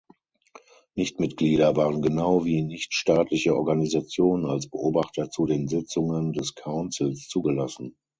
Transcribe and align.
Nichtmitglieder 0.95 1.75
waren 1.75 2.01
genau 2.01 2.43
wie 2.43 2.63
nichtstaatliche 2.63 3.55
Organisationen 3.55 4.47
als 4.47 4.67
Beobachter 4.67 5.29
zu 5.29 5.45
den 5.45 5.67
Sitzungen 5.67 6.33
des 6.33 6.55
Councils 6.55 7.27
zugelassen. 7.27 7.95